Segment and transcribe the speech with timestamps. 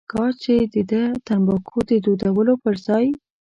[0.11, 3.07] کاش چې دده تنباکو د دودولو پر ځای.